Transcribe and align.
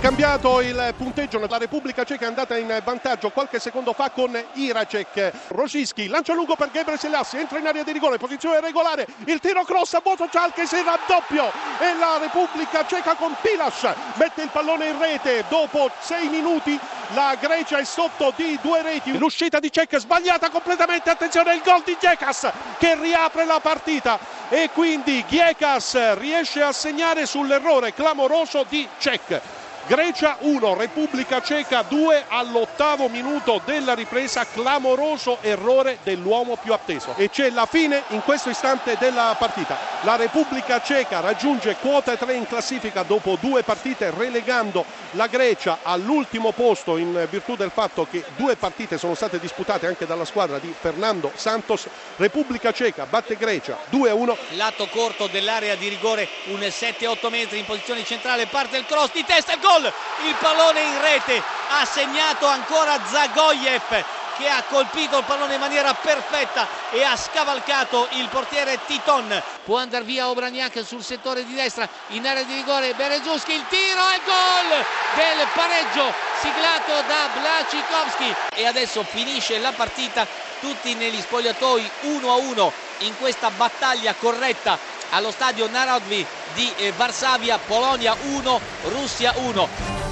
cambiato 0.00 0.60
il 0.60 0.94
punteggio, 0.96 1.38
la 1.38 1.58
Repubblica 1.58 2.04
Ceca 2.04 2.24
è 2.24 2.28
andata 2.28 2.56
in 2.56 2.80
vantaggio 2.84 3.30
qualche 3.30 3.58
secondo 3.58 3.92
fa 3.92 4.10
con 4.10 4.36
Iracek. 4.54 5.32
Rosicki 5.48 6.08
lancia 6.08 6.34
lungo 6.34 6.56
per 6.56 6.70
Gabriel 6.70 6.98
Selassie, 6.98 7.40
entra 7.40 7.58
in 7.58 7.66
area 7.66 7.82
di 7.82 7.92
rigore, 7.92 8.18
posizione 8.18 8.60
regolare, 8.60 9.06
il 9.24 9.38
tiro 9.40 9.64
cross 9.64 9.94
a 9.94 10.00
Boto 10.00 10.28
Cialche 10.30 10.66
si 10.66 10.82
raddoppio 10.82 11.50
e 11.78 11.96
la 11.98 12.18
Repubblica 12.18 12.84
Ceca 12.86 13.14
con 13.14 13.34
Pilas 13.40 13.86
mette 14.14 14.42
il 14.42 14.50
pallone 14.50 14.88
in 14.88 14.98
rete. 14.98 15.44
Dopo 15.48 15.90
sei 16.00 16.28
minuti 16.28 16.78
la 17.14 17.36
Grecia 17.38 17.78
è 17.78 17.84
sotto 17.84 18.32
di 18.36 18.58
due 18.60 18.82
reti. 18.82 19.16
L'uscita 19.16 19.60
di 19.60 19.70
Cech 19.70 19.98
sbagliata 19.98 20.50
completamente 20.50 21.10
attenzione 21.10 21.54
il 21.54 21.62
gol 21.62 21.82
di 21.84 21.96
Giekas 21.98 22.50
che 22.78 22.96
riapre 22.96 23.44
la 23.44 23.60
partita. 23.60 24.18
E 24.48 24.70
quindi 24.72 25.24
Giekas 25.26 26.14
riesce 26.18 26.62
a 26.62 26.72
segnare 26.72 27.26
sull'errore 27.26 27.94
clamoroso 27.94 28.64
di 28.68 28.86
Cech 28.98 29.55
Grecia 29.86 30.38
1, 30.40 30.74
Repubblica 30.74 31.40
Ceca 31.40 31.82
2 31.82 32.24
all'ottavo 32.26 33.08
minuto 33.08 33.60
della 33.64 33.94
ripresa, 33.94 34.44
clamoroso 34.44 35.38
errore 35.42 35.98
dell'uomo 36.02 36.56
più 36.60 36.72
atteso. 36.72 37.14
E 37.16 37.30
c'è 37.30 37.50
la 37.50 37.66
fine 37.66 38.02
in 38.08 38.20
questo 38.22 38.50
istante 38.50 38.96
della 38.98 39.36
partita. 39.38 39.78
La 40.00 40.16
Repubblica 40.16 40.82
Ceca 40.82 41.20
raggiunge 41.20 41.76
quota 41.76 42.16
3 42.16 42.34
in 42.34 42.48
classifica 42.48 43.04
dopo 43.04 43.38
due 43.40 43.62
partite 43.62 44.10
relegando 44.10 44.84
la 45.12 45.28
Grecia 45.28 45.78
all'ultimo 45.82 46.50
posto 46.50 46.96
in 46.96 47.24
virtù 47.30 47.54
del 47.54 47.70
fatto 47.70 48.08
che 48.10 48.24
due 48.34 48.56
partite 48.56 48.98
sono 48.98 49.14
state 49.14 49.38
disputate 49.38 49.86
anche 49.86 50.04
dalla 50.04 50.24
squadra 50.24 50.58
di 50.58 50.74
Fernando 50.76 51.30
Santos. 51.36 51.86
Repubblica 52.16 52.72
Ceca 52.72 53.06
batte 53.06 53.36
Grecia 53.36 53.78
2-1. 53.92 54.36
Lato 54.56 54.88
corto 54.88 55.28
dell'area 55.28 55.76
di 55.76 55.86
rigore, 55.86 56.28
un 56.46 56.58
7-8 56.58 57.30
metri 57.30 57.58
in 57.60 57.64
posizione 57.64 58.02
centrale, 58.02 58.46
parte 58.46 58.78
il 58.78 58.84
cross 58.84 59.12
di 59.12 59.24
testa, 59.24 59.52
il 59.52 59.60
gol! 59.60 59.74
Il 59.84 60.34
pallone 60.40 60.80
in 60.80 61.00
rete, 61.00 61.42
ha 61.68 61.84
segnato 61.84 62.46
ancora 62.46 62.98
Zagoyev 63.04 64.04
che 64.36 64.48
ha 64.48 64.62
colpito 64.68 65.18
il 65.18 65.24
pallone 65.24 65.54
in 65.54 65.60
maniera 65.60 65.94
perfetta 65.94 66.68
e 66.90 67.02
ha 67.02 67.16
scavalcato 67.16 68.08
il 68.12 68.28
portiere 68.28 68.78
Titon. 68.86 69.42
Può 69.64 69.78
andare 69.78 70.04
via 70.04 70.28
Obraniak 70.28 70.84
sul 70.84 71.02
settore 71.02 71.44
di 71.44 71.54
destra 71.54 71.88
in 72.08 72.26
area 72.26 72.42
di 72.42 72.54
rigore 72.54 72.92
Berezuski, 72.94 73.52
il 73.52 73.64
tiro 73.68 74.08
e 74.10 74.20
gol 74.24 74.84
del 75.14 75.46
pareggio 75.54 76.12
siglato 76.40 76.92
da 77.06 77.30
Blacikowski 77.32 78.34
e 78.56 78.66
adesso 78.66 79.02
finisce 79.04 79.58
la 79.58 79.72
partita 79.72 80.26
tutti 80.60 80.94
negli 80.94 81.20
spogliatoi 81.20 81.90
1 82.02 82.30
a 82.30 82.36
1 82.36 82.72
in 83.00 83.16
questa 83.18 83.50
battaglia 83.50 84.14
corretta 84.14 84.78
allo 85.10 85.30
stadio 85.30 85.68
Narodvi 85.68 86.24
di 86.54 86.72
eh, 86.78 86.92
Varsavia, 86.96 87.58
Polonia 87.58 88.16
1, 88.20 88.60
Russia 88.84 89.32
1. 89.36 90.05